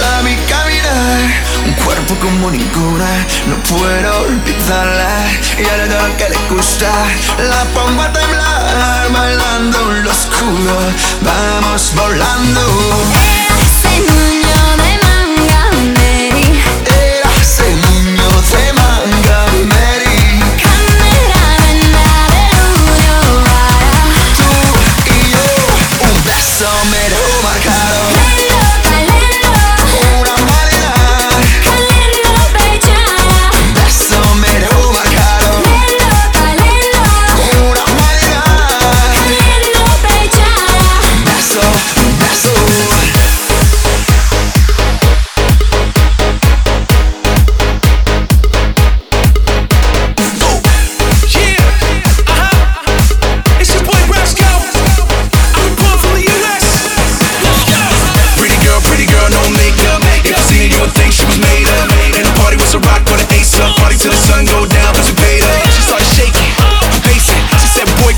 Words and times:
la 0.00 0.22
vi 0.22 0.36
caminar. 0.48 1.20
Un 1.66 1.72
cuerpo 1.84 2.14
como 2.16 2.50
ninguna, 2.50 3.26
no 3.46 3.56
puedo 3.64 4.22
olvidarla. 4.22 5.30
Y 5.58 5.64
ahora 5.68 5.88
todo 5.88 6.08
lo 6.08 6.16
que 6.16 6.28
le 6.28 6.54
gusta, 6.54 6.90
la 7.38 7.64
pongo 7.74 8.02
a 8.02 8.12
temblar, 8.12 9.12
bailando 9.12 9.92
en 9.92 10.04
lo 10.04 10.10
oscuro. 10.10 10.76
Vamos 11.22 11.92
volando. 11.94 13.51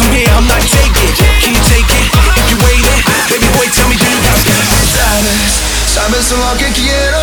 I'm 0.00 0.46
not 0.46 0.60
taking. 0.62 1.12
You 1.44 1.60
take? 1.68 1.92
Sabes, 4.88 5.60
sabes 5.86 6.30
lo 6.32 6.56
que 6.56 6.72
quiero. 6.72 7.22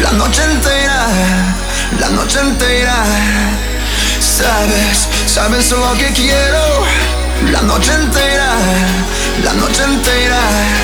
La 0.00 0.12
noche 0.12 0.42
entera, 0.44 1.06
la 1.98 2.08
noche 2.10 2.38
entera. 2.40 3.04
Sabes, 4.20 5.08
sabes 5.26 5.70
lo 5.72 5.92
que 5.94 6.12
quiero. 6.12 6.86
La 7.50 7.62
noche 7.62 7.92
entera, 7.92 8.52
la 9.42 9.52
noche 9.54 9.82
entera. 9.82 10.79